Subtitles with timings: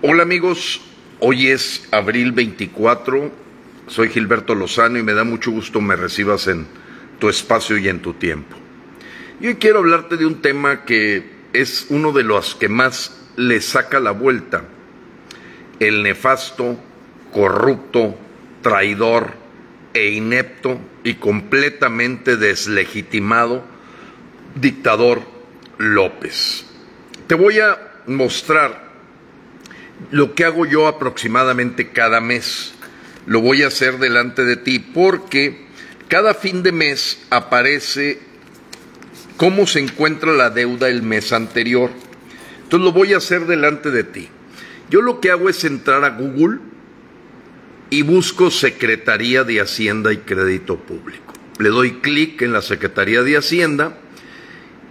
[0.00, 0.80] Hola amigos,
[1.18, 3.32] hoy es abril 24,
[3.88, 6.68] soy Gilberto Lozano y me da mucho gusto me recibas en
[7.18, 8.56] tu espacio y en tu tiempo.
[9.40, 13.60] Y hoy quiero hablarte de un tema que es uno de los que más le
[13.60, 14.68] saca la vuelta,
[15.80, 16.78] el nefasto,
[17.32, 18.16] corrupto,
[18.62, 19.32] traidor
[19.94, 23.64] e inepto y completamente deslegitimado
[24.54, 25.22] dictador
[25.76, 26.66] López.
[27.26, 28.87] Te voy a mostrar
[30.10, 32.72] lo que hago yo aproximadamente cada mes.
[33.26, 35.66] Lo voy a hacer delante de ti porque
[36.08, 38.20] cada fin de mes aparece
[39.36, 41.90] cómo se encuentra la deuda el mes anterior.
[42.62, 44.28] Entonces lo voy a hacer delante de ti.
[44.90, 46.60] Yo lo que hago es entrar a Google
[47.90, 51.34] y busco Secretaría de Hacienda y Crédito Público.
[51.58, 53.98] Le doy clic en la Secretaría de Hacienda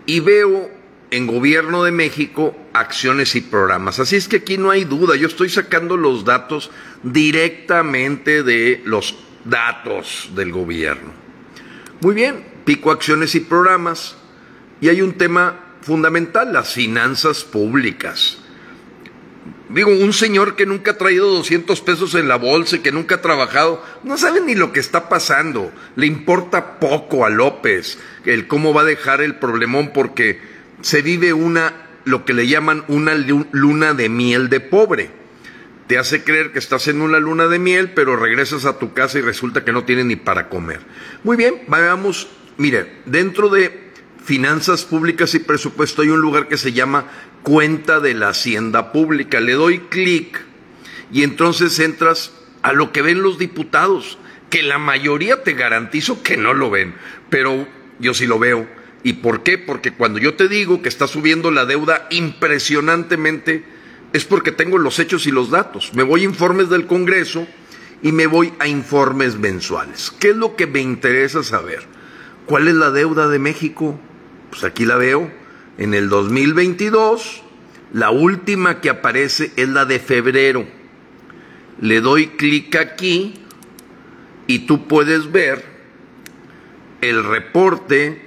[0.06, 0.77] y veo
[1.12, 4.00] en Gobierno de México acciones y programas.
[4.00, 6.72] Así es que aquí no hay duda, yo estoy sacando los datos
[7.04, 11.12] directamente de los datos del gobierno.
[12.02, 14.18] Muy bien, pico acciones y programas
[14.82, 18.40] y hay un tema fundamental, las finanzas públicas.
[19.70, 23.16] Digo, un señor que nunca ha traído 200 pesos en la bolsa y que nunca
[23.16, 25.74] ha trabajado, no sabe ni lo que está pasando.
[25.96, 30.40] Le importa poco a López el cómo va a dejar el problemón porque
[30.82, 31.74] se vive una,
[32.06, 35.10] lo que le llaman una luna de miel de pobre.
[35.88, 39.20] Te hace creer que estás en una luna de miel, pero regresas a tu casa
[39.20, 40.82] y resulta que no tienes ni para comer.
[41.24, 43.88] Muy bien, vamos, mire, dentro de
[44.24, 47.06] finanzas públicas y presupuesto hay un lugar que se llama
[47.44, 49.40] cuenta de la hacienda pública.
[49.40, 50.42] Le doy clic
[51.14, 54.18] y entonces entras a lo que ven los diputados,
[54.50, 56.96] que la mayoría te garantizo que no lo ven,
[57.30, 57.66] pero
[58.00, 58.68] yo sí lo veo.
[59.04, 59.58] ¿Y por qué?
[59.58, 63.64] Porque cuando yo te digo que está subiendo la deuda impresionantemente,
[64.14, 65.94] es porque tengo los hechos y los datos.
[65.94, 67.48] Me voy a informes del Congreso
[68.02, 70.12] y me voy a informes mensuales.
[70.20, 71.84] ¿Qué es lo que me interesa saber?
[72.46, 74.00] ¿Cuál es la deuda de México?
[74.50, 75.32] Pues aquí la veo
[75.78, 77.44] en el 2022,
[77.94, 80.66] la última que aparece es la de febrero.
[81.80, 83.36] Le doy clic aquí
[84.48, 85.64] y tú puedes ver
[87.02, 88.27] el reporte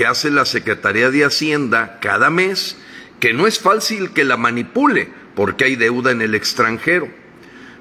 [0.00, 2.78] que hace la Secretaría de Hacienda cada mes,
[3.20, 7.10] que no es fácil que la manipule porque hay deuda en el extranjero.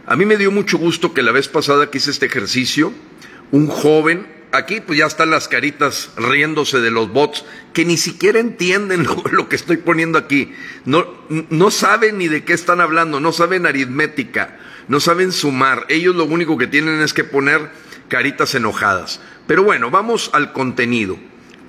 [0.05, 2.91] A mí me dio mucho gusto que la vez pasada que hice este ejercicio,
[3.51, 8.41] un joven aquí pues ya están las caritas riéndose de los bots que ni siquiera
[8.41, 10.51] entienden lo, que estoy poniendo aquí.
[10.83, 14.59] No, no saben ni de qué están hablando, no saben aritmética,
[14.89, 15.85] no saben sumar.
[15.87, 17.69] Ellos lo único que tienen es que poner
[18.09, 19.21] caritas enojadas.
[19.47, 21.17] Pero bueno, vamos al contenido.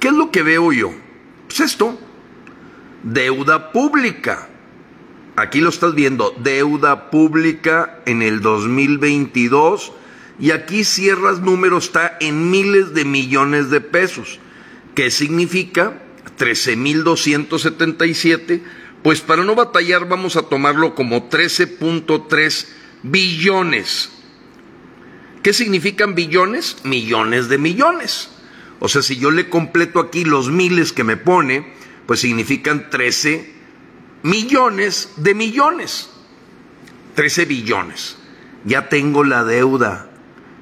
[0.00, 0.94] ¿Qué es lo que veo yo?
[1.46, 1.98] Pues esto,
[3.02, 4.48] deuda pública.
[5.36, 9.92] Aquí lo estás viendo, deuda pública en el 2022
[10.38, 14.40] y aquí cierras número está en miles de millones de pesos.
[14.94, 16.00] ¿Qué significa?
[16.38, 18.62] 13.277.
[19.02, 22.68] Pues para no batallar vamos a tomarlo como 13.3
[23.02, 24.12] billones.
[25.42, 26.78] ¿Qué significan billones?
[26.84, 28.30] Millones de millones.
[28.80, 31.74] O sea, si yo le completo aquí los miles que me pone,
[32.06, 33.52] pues significan 13
[34.22, 36.10] millones de millones.
[37.14, 38.16] 13 billones.
[38.64, 40.10] Ya tengo la deuda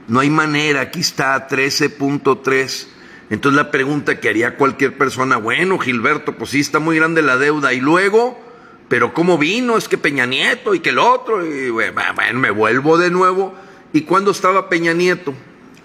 [0.09, 2.87] no hay manera, aquí está 13.3.
[3.31, 7.37] Entonces la pregunta que haría cualquier persona, bueno, Gilberto, pues sí está muy grande la
[7.37, 7.75] deuda.
[7.75, 8.41] Y luego,
[8.89, 9.77] pero ¿cómo vino?
[9.77, 11.45] Es que Peña Nieto y que el otro.
[11.45, 11.93] Y bueno,
[12.35, 13.55] me vuelvo de nuevo.
[13.93, 15.35] ¿Y cuándo estaba Peña Nieto?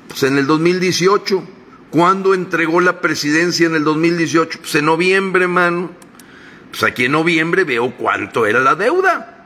[0.08, 1.44] Pues en el 2018.
[1.94, 4.62] ¿Cuándo entregó la presidencia en el 2018?
[4.62, 5.92] Pues en noviembre, mano.
[6.72, 9.46] Pues aquí en noviembre veo cuánto era la deuda.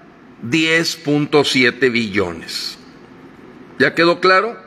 [0.49, 2.77] 10.7 billones.
[3.79, 4.57] ¿Ya quedó claro?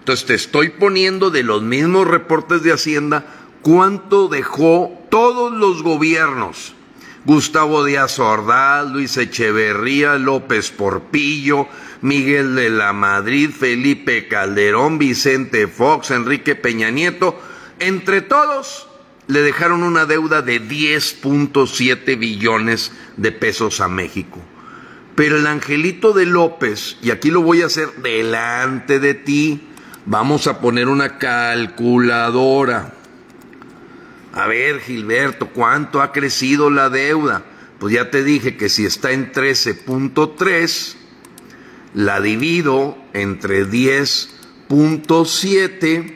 [0.00, 3.24] Entonces te estoy poniendo de los mismos reportes de Hacienda
[3.62, 6.74] cuánto dejó todos los gobiernos.
[7.24, 11.68] Gustavo Díaz Ordaz, Luis Echeverría, López Porpillo,
[12.04, 17.36] Miguel de la Madrid, Felipe Calderón, Vicente Fox, Enrique Peña Nieto,
[17.80, 18.86] entre todos
[19.26, 24.38] le dejaron una deuda de 10.7 billones de pesos a México.
[25.16, 29.68] Pero el angelito de López, y aquí lo voy a hacer delante de ti,
[30.06, 32.92] Vamos a poner una calculadora.
[34.34, 37.42] A ver, Gilberto, ¿cuánto ha crecido la deuda?
[37.78, 40.96] Pues ya te dije que si está en 13.3,
[41.94, 46.14] la divido entre 10.7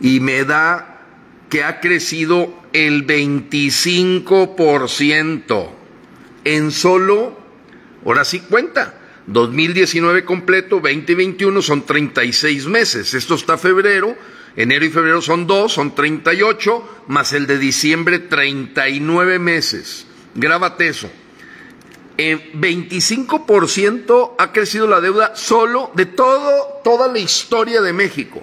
[0.00, 1.02] y me da
[1.48, 5.70] que ha crecido el 25%
[6.44, 7.48] en solo
[8.04, 8.94] Ahora sí cuenta.
[9.26, 13.12] 2019 completo, 2021 son 36 meses.
[13.12, 14.16] Esto está febrero,
[14.56, 20.06] enero y febrero son dos, son 38, más el de diciembre 39 meses.
[20.34, 21.10] Grábate eso.
[22.18, 28.42] En 25% ha crecido la deuda solo de todo, toda la historia de México.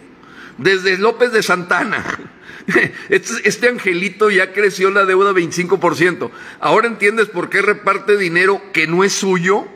[0.57, 2.03] Desde López de Santana.
[3.09, 6.31] Este, este, angelito ya creció la deuda 25%.
[6.59, 9.67] Ahora entiendes por qué reparte dinero que no es suyo.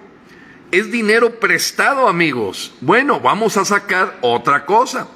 [0.71, 2.73] Es dinero prestado, amigos.
[2.81, 5.07] Bueno, vamos a sacar otra cosa.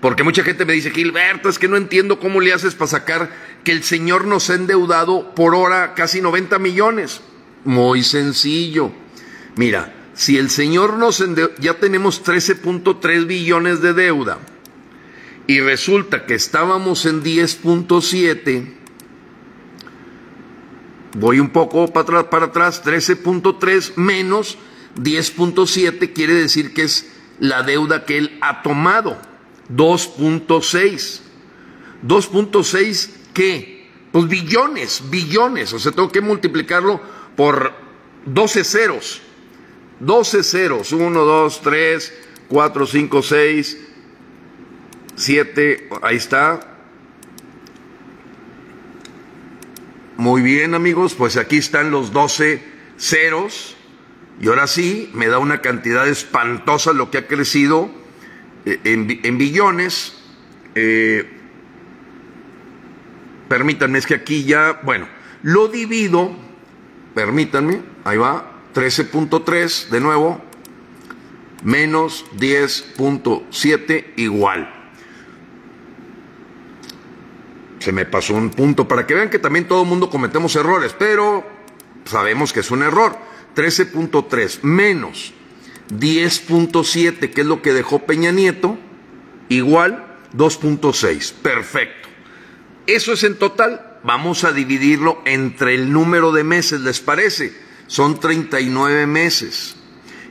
[0.00, 3.30] Porque mucha gente me dice, Gilberto, es que no entiendo cómo le haces para sacar
[3.64, 7.20] que el Señor nos ha endeudado por hora casi 90 millones.
[7.68, 8.90] Muy sencillo.
[9.56, 14.38] Mira, si el Señor nos endeudó, ya tenemos 13.3 billones de deuda
[15.46, 18.72] y resulta que estábamos en 10.7,
[21.18, 24.56] voy un poco para atrás, para atrás 13.3 menos
[24.96, 29.18] 10.7 quiere decir que es la deuda que él ha tomado,
[29.70, 31.20] 2.6.
[32.02, 33.90] 2.6 ¿qué?
[34.10, 37.72] Pues billones, billones, o sea, tengo que multiplicarlo por
[38.26, 39.22] 12 ceros.
[40.00, 42.14] 12 ceros, 1, 2, 3,
[42.48, 43.78] 4, 5, 6,
[45.14, 46.60] 7, ahí está.
[50.16, 52.60] Muy bien amigos, pues aquí están los 12
[52.96, 53.76] ceros.
[54.40, 57.88] Y ahora sí, me da una cantidad espantosa lo que ha crecido
[58.64, 60.20] eh, en, billones.
[60.74, 61.24] Eh,
[63.48, 65.08] permítanme, es que aquí ya, bueno,
[65.42, 66.47] lo divido,
[67.14, 70.40] permítanme, ahí va, 13.3 de nuevo,
[71.62, 74.78] menos 10.7 igual.
[77.78, 80.94] se me pasó un punto para que vean que también todo el mundo cometemos errores,
[80.98, 81.46] pero
[82.04, 83.16] sabemos que es un error.
[83.56, 85.32] 13.3 menos
[85.90, 88.78] 10.7, que es lo que dejó Peña Nieto,
[89.48, 91.32] igual 2.6.
[91.42, 92.08] Perfecto.
[92.86, 93.87] Eso es en total.
[94.04, 97.52] Vamos a dividirlo entre el número de meses, ¿les parece?
[97.86, 99.76] Son 39 meses.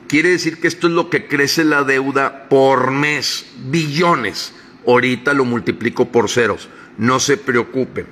[0.07, 4.53] Quiere decir que esto es lo que crece la deuda por mes, billones.
[4.85, 8.07] Ahorita lo multiplico por ceros no se preocupen.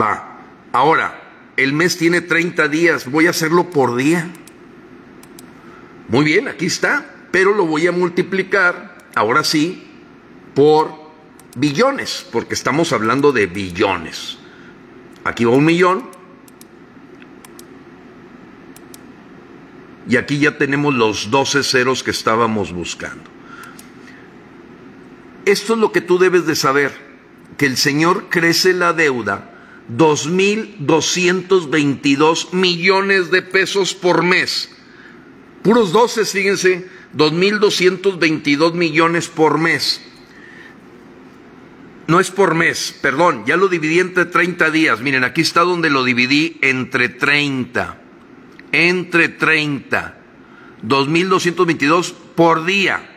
[0.00, 0.38] Va.
[0.72, 4.30] Ahora, el mes tiene 30 días, voy a hacerlo por día.
[6.08, 9.86] Muy bien, aquí está, pero lo voy a multiplicar, ahora sí,
[10.54, 10.92] por
[11.56, 14.38] billones, porque estamos hablando de billones.
[15.24, 16.08] Aquí va un millón.
[20.08, 23.30] Y aquí ya tenemos los 12 ceros que estábamos buscando.
[25.44, 26.92] Esto es lo que tú debes de saber
[27.56, 29.54] que el Señor crece la deuda
[29.96, 34.70] 2.222 millones de pesos por mes.
[35.62, 40.00] Puros 12, fíjense, 2.222 millones por mes.
[42.10, 45.00] No es por mes, perdón, ya lo dividí entre 30 días.
[45.00, 48.00] Miren, aquí está donde lo dividí entre 30.
[48.72, 50.18] Entre 30.
[50.82, 53.08] 2.222 por día.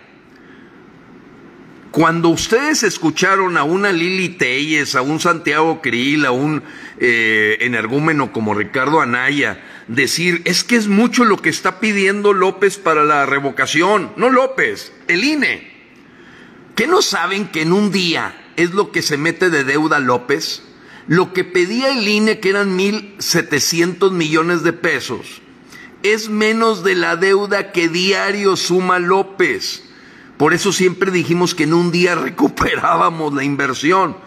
[1.89, 6.61] Cuando ustedes escucharon a una Lili Telles, a un Santiago Krill, a un
[6.99, 12.77] eh, energúmeno como Ricardo Anaya, decir, es que es mucho lo que está pidiendo López
[12.77, 15.73] para la revocación, no López, el INE.
[16.75, 20.63] ¿Qué no saben que en un día es lo que se mete de deuda López?
[21.07, 25.41] Lo que pedía el INE, que eran 1.700 millones de pesos,
[26.01, 29.83] es menos de la deuda que diario suma López.
[30.37, 34.17] Por eso siempre dijimos que en un día recuperábamos la inversión.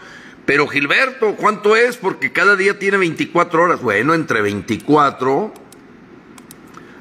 [0.45, 1.97] Pero Gilberto, ¿cuánto es?
[1.97, 3.83] Porque cada día tiene 24 horas.
[3.83, 5.53] Bueno, entre 24.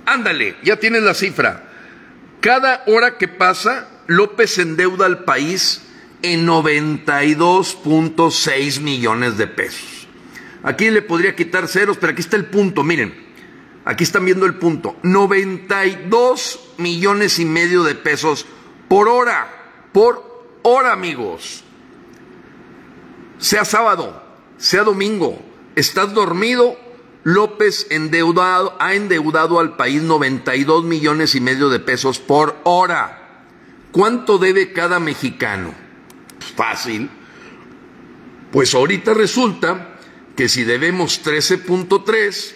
[0.06, 1.70] Ándale, ya tienes la cifra.
[2.40, 5.85] Cada hora que pasa, López endeuda al país
[6.22, 10.08] en 92.6 millones de pesos.
[10.64, 13.26] Aquí le podría quitar ceros, pero aquí está el punto, miren.
[13.86, 14.98] Aquí están viendo el punto.
[15.04, 18.48] 92 millones y medio de pesos
[18.88, 19.48] por hora,
[19.94, 21.64] por hora amigos.
[23.38, 24.24] Sea sábado,
[24.58, 25.40] sea domingo,
[25.76, 26.78] estás dormido,
[27.24, 33.44] López endeudado, ha endeudado al país 92 millones y medio de pesos por hora.
[33.92, 35.85] ¿Cuánto debe cada mexicano?
[36.56, 37.10] Fácil.
[38.52, 39.98] Pues ahorita resulta
[40.36, 42.54] que si debemos 13.3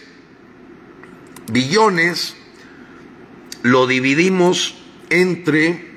[1.52, 2.36] billones,
[3.64, 4.76] lo dividimos
[5.10, 5.90] entre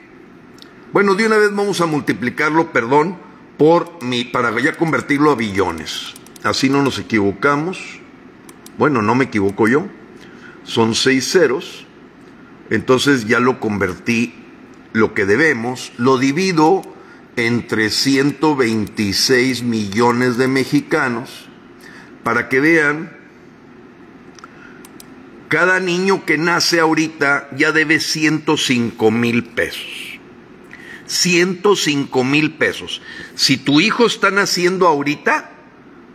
[0.92, 3.16] bueno, de una vez vamos a multiplicarlo, perdón,
[3.56, 6.12] por mi, para ya convertirlo a billones.
[6.42, 7.78] Así no nos equivocamos.
[8.76, 9.86] Bueno, no me equivoco yo.
[10.64, 11.86] Son seis ceros.
[12.68, 14.34] entonces ya lo convertí
[14.92, 16.82] lo que debemos, lo divido
[17.36, 21.48] entre 126 millones de mexicanos
[22.22, 23.16] para que vean,
[25.48, 30.18] cada niño que nace ahorita ya debe 105 mil pesos.
[31.06, 33.02] 105 mil pesos.
[33.34, 35.50] Si tu hijo está naciendo ahorita,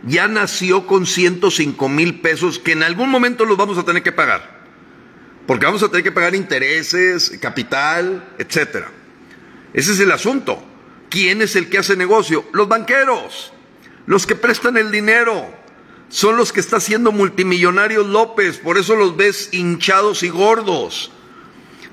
[0.04, 4.12] ya nació con 105 mil pesos que en algún momento los vamos a tener que
[4.12, 4.58] pagar.
[5.46, 8.90] Porque vamos a tener que pagar intereses, capital, etcétera.
[9.72, 10.67] Ese es el asunto.
[11.10, 12.44] ¿Quién es el que hace negocio?
[12.52, 13.52] Los banqueros,
[14.06, 15.54] los que prestan el dinero.
[16.08, 21.12] Son los que está haciendo multimillonarios López, por eso los ves hinchados y gordos.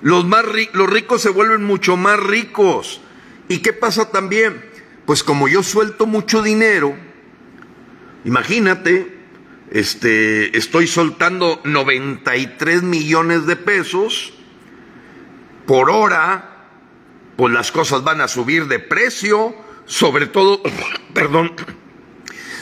[0.01, 3.01] Los, más los ricos se vuelven mucho más ricos.
[3.49, 4.63] ¿Y qué pasa también?
[5.05, 6.95] Pues como yo suelto mucho dinero,
[8.23, 9.17] imagínate,
[9.71, 14.33] este, estoy soltando 93 millones de pesos
[15.65, 16.54] por hora,
[17.35, 20.61] pues las cosas van a subir de precio, sobre todo,
[21.13, 21.53] perdón,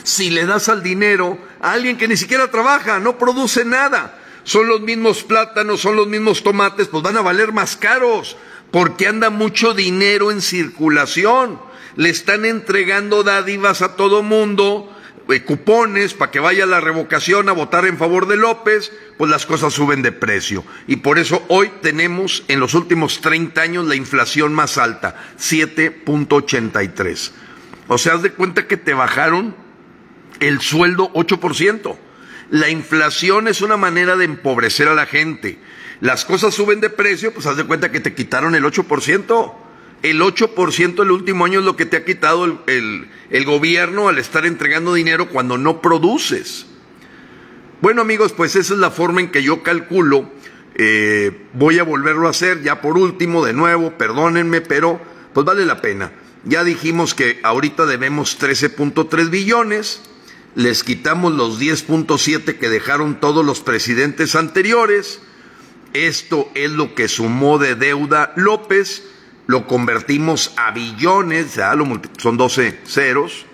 [0.04, 4.68] si le das al dinero a alguien que ni siquiera trabaja, no produce nada, son
[4.68, 8.36] los mismos plátanos, son los mismos tomates, pues van a valer más caros,
[8.72, 11.60] porque anda mucho dinero en circulación,
[11.96, 14.94] le están entregando dádivas a todo mundo,
[15.46, 19.74] cupones para que vaya la revocación a votar en favor de López, pues las cosas
[19.74, 20.64] suben de precio.
[20.88, 27.32] Y por eso hoy tenemos en los últimos 30 años la inflación más alta, 7.83.
[27.88, 29.56] O sea, haz de cuenta que te bajaron
[30.40, 31.98] el sueldo 8%.
[32.50, 35.60] La inflación es una manera de empobrecer a la gente.
[36.02, 39.63] Las cosas suben de precio, pues haz de cuenta que te quitaron el 8%
[40.04, 44.46] el 8% el último año es lo que te ha quitado el, gobierno al estar
[44.46, 46.66] entregando dinero cuando no produces.
[47.82, 50.30] Bueno amigos, pues esa es la forma en que yo calculo.
[50.76, 55.02] Eh, voy a volverlo a hacer ya por último, de nuevo, perdónenme, pero
[55.34, 56.12] pues vale la pena.
[56.44, 60.02] Ya dijimos que ahorita debemos 13.3 billones,
[60.56, 65.22] les quitamos los 10.7 que dejaron todos los presidentes anteriores.
[65.94, 69.13] Esto es lo que sumó de deuda López
[69.46, 73.46] lo convertimos a billones, lo son 12 ceros.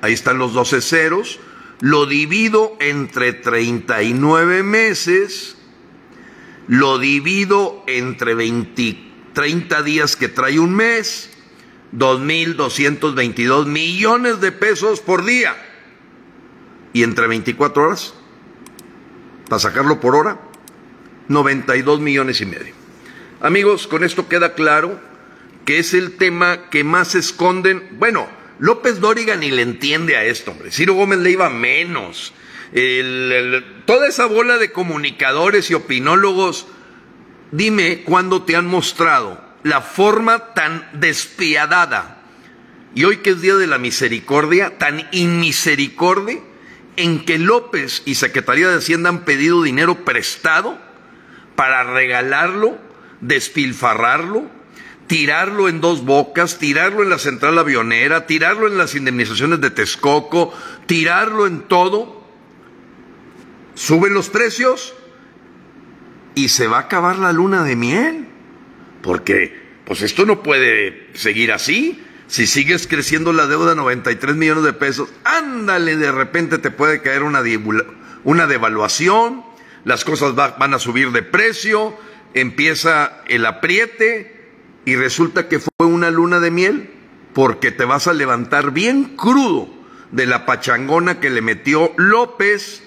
[0.00, 1.40] Ahí están los 12 ceros.
[1.80, 5.56] Lo divido entre 39 meses.
[6.66, 8.98] Lo divido entre 20,
[9.32, 11.30] 30 días que trae un mes.
[11.92, 15.56] 2.222 millones de pesos por día.
[16.92, 18.14] Y entre 24 horas,
[19.48, 20.47] para sacarlo por hora,
[21.28, 22.74] 92 millones y medio.
[23.40, 25.00] Amigos, con esto queda claro
[25.64, 27.86] que es el tema que más esconden.
[27.98, 28.26] Bueno,
[28.58, 30.72] López Dóriga ni le entiende a esto, hombre.
[30.72, 32.32] Ciro Gómez le iba menos.
[33.84, 36.66] toda esa bola de comunicadores y opinólogos,
[37.52, 42.18] dime cuándo te han mostrado la forma tan despiadada
[42.94, 46.40] y hoy que es Día de la Misericordia, tan inmisericordia
[46.96, 50.78] en que López y Secretaría de Hacienda han pedido dinero prestado
[51.58, 52.78] para regalarlo,
[53.20, 54.48] despilfarrarlo,
[55.08, 60.54] tirarlo en dos bocas, tirarlo en la central avionera, tirarlo en las indemnizaciones de Texcoco,
[60.86, 62.24] tirarlo en todo.
[63.74, 64.94] Suben los precios
[66.36, 68.28] y se va a acabar la luna de miel.
[69.02, 72.00] Porque, pues esto no puede seguir así.
[72.28, 77.24] Si sigues creciendo la deuda 93 millones de pesos, ándale, de repente te puede caer
[77.24, 77.42] una,
[78.22, 79.47] una devaluación,
[79.84, 81.96] las cosas van a subir de precio,
[82.34, 84.50] empieza el apriete
[84.84, 86.90] y resulta que fue una luna de miel
[87.34, 89.68] porque te vas a levantar bien crudo
[90.10, 92.82] de la pachangona que le metió López,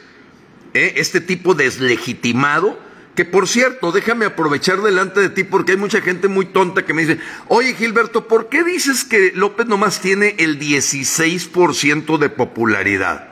[0.73, 0.93] ¿eh?
[0.97, 2.79] este tipo deslegitimado,
[3.15, 6.93] que por cierto, déjame aprovechar delante de ti porque hay mucha gente muy tonta que
[6.93, 13.30] me dice, oye Gilberto, ¿por qué dices que López nomás tiene el 16% de popularidad?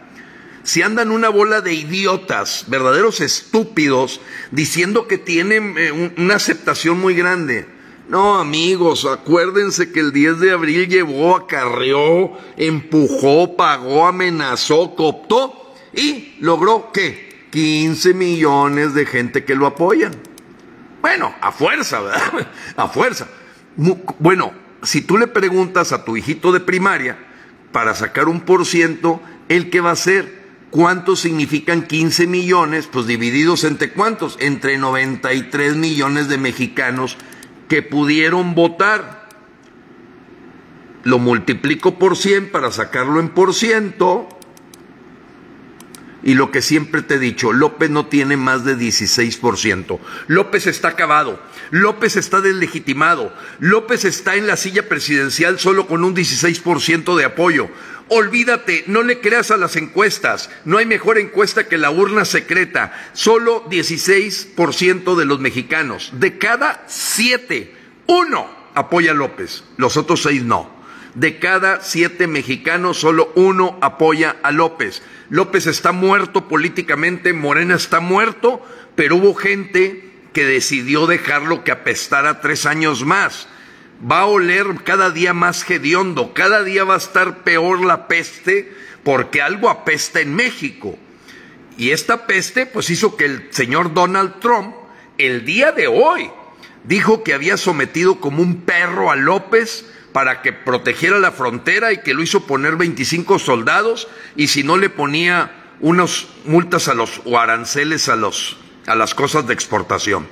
[0.63, 7.13] Si andan una bola de idiotas, verdaderos estúpidos, diciendo que tienen eh, una aceptación muy
[7.15, 7.67] grande.
[8.09, 16.35] No, amigos, acuérdense que el 10 de abril llevó, acarreó, empujó, pagó, amenazó, cooptó y
[16.39, 20.15] logró que 15 millones de gente que lo apoyan.
[21.01, 22.47] Bueno, a fuerza, ¿verdad?
[22.75, 23.27] A fuerza.
[24.17, 27.17] Bueno, si tú le preguntas a tu hijito de primaria
[27.71, 30.38] para sacar un por ciento, ¿el qué va a hacer?
[30.71, 32.87] ¿Cuánto significan 15 millones?
[32.87, 34.37] Pues divididos entre cuántos?
[34.39, 37.17] Entre 93 millones de mexicanos
[37.67, 39.29] que pudieron votar.
[41.03, 44.27] Lo multiplico por 100 para sacarlo en por ciento.
[46.21, 49.99] y lo que siempre te he dicho, López no tiene más de 16%.
[50.27, 56.13] López está acabado, López está deslegitimado, López está en la silla presidencial solo con un
[56.13, 57.69] 16% de apoyo.
[58.09, 62.91] Olvídate, no le creas a las encuestas, no hay mejor encuesta que la urna secreta,
[63.13, 67.75] solo 16% de los mexicanos, de cada siete,
[68.07, 70.79] uno apoya a López, los otros seis no.
[71.13, 75.03] De cada siete mexicanos, solo uno apoya a López.
[75.29, 82.41] López está muerto políticamente, Morena está muerto, pero hubo gente que decidió dejarlo que apestara
[82.41, 83.47] tres años más.
[83.99, 88.73] Va a oler cada día más hediondo, cada día va a estar peor la peste,
[89.03, 90.97] porque algo apesta en México.
[91.77, 94.75] Y esta peste, pues hizo que el señor Donald Trump,
[95.17, 96.29] el día de hoy,
[96.83, 102.01] dijo que había sometido como un perro a López para que protegiera la frontera y
[102.01, 105.51] que lo hizo poner 25 soldados y si no le ponía
[105.81, 110.27] unas multas a los o aranceles a los a las cosas de exportación.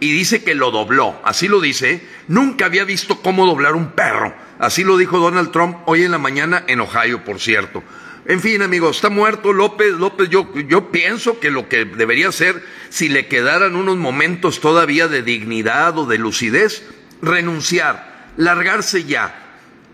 [0.00, 4.34] Y dice que lo dobló, así lo dice, nunca había visto cómo doblar un perro.
[4.58, 7.82] Así lo dijo Donald Trump hoy en la mañana en Ohio, por cierto.
[8.26, 9.92] En fin, amigos, está muerto López.
[9.94, 15.08] López, yo, yo pienso que lo que debería hacer, si le quedaran unos momentos todavía
[15.08, 16.84] de dignidad o de lucidez,
[17.22, 19.44] renunciar largarse ya.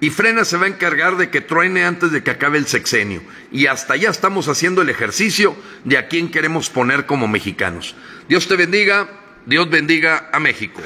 [0.00, 3.22] Y Frena se va a encargar de que truene antes de que acabe el sexenio.
[3.50, 7.96] Y hasta ya estamos haciendo el ejercicio de a quién queremos poner como mexicanos.
[8.28, 9.08] Dios te bendiga,
[9.46, 10.80] Dios bendiga a México.